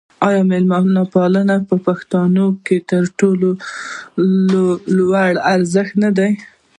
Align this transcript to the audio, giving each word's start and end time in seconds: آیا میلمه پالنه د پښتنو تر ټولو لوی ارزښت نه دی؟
آیا 0.27 0.41
میلمه 0.49 1.03
پالنه 1.13 1.55
د 1.69 1.71
پښتنو 1.85 2.45
تر 2.89 3.03
ټولو 3.19 3.49
لوی 4.97 5.33
ارزښت 5.53 5.93
نه 6.03 6.09
دی؟ 6.17 6.31